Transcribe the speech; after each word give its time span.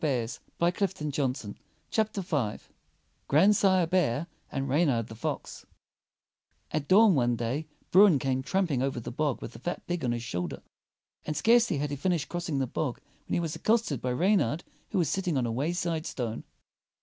GRANDSIRE 0.01 0.39
BEAR 0.57 0.97
AND 0.97 1.13
REYNARD 1.13 1.37
THE 1.37 2.23
FOX 2.23 2.67
GRANDSIRE 3.27 3.85
BEAR 3.85 4.27
AND 4.51 4.67
REYNARD 4.67 5.07
THE 5.09 5.15
FOX 5.15 5.63
A 6.73 6.79
t 6.79 6.85
dawn 6.87 7.13
one 7.13 7.35
day 7.35 7.67
Bruin 7.91 8.17
came 8.17 8.41
tramping 8.41 8.81
over 8.81 8.99
the 8.99 9.11
bog 9.11 9.43
with 9.43 9.55
a 9.55 9.59
fat 9.59 9.85
pig 9.85 10.03
on 10.03 10.11
his 10.11 10.23
shoulder, 10.23 10.63
and 11.23 11.37
scarcely 11.37 11.77
had 11.77 11.91
he 11.91 11.95
finished 11.95 12.29
crossing 12.29 12.57
the 12.57 12.65
bog 12.65 12.99
when 13.27 13.35
he 13.35 13.39
was 13.39 13.55
accosted 13.55 14.01
by 14.01 14.11
Reynard 14.11 14.63
who 14.89 14.97
was 14.97 15.07
sitting 15.07 15.37
on 15.37 15.45
a 15.45 15.51
wayside 15.51 16.07
stone. 16.07 16.45